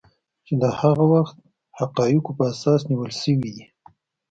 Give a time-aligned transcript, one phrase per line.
[0.45, 1.37] چې د هغه وخت
[1.79, 3.65] حقایقو په اساس نیول شوي دي